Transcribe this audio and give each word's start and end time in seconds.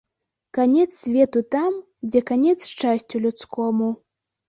Канец 0.57 0.95
свету 1.01 1.39
там, 1.57 1.79
дзе 2.09 2.25
канец 2.33 2.59
шчасцю 2.73 3.17
людскому. 3.31 3.97